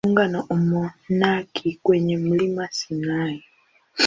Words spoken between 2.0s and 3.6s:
mlima Sinai.